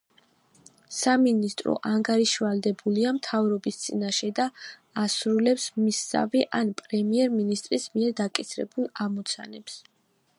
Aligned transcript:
სამინისტრო 0.99 1.73
ანგარიშვალდებულია 1.89 3.11
მთავრობის 3.17 3.77
წინაშე 3.83 4.31
და 4.39 4.47
ასრულებს 5.03 5.67
მისსავე 5.83 6.43
ან 6.61 6.73
პრემიერ-მინისტრის 6.83 7.89
მიერ 7.99 8.17
დაკისრებულ 8.25 8.91
ამოცანებს. 9.07 9.79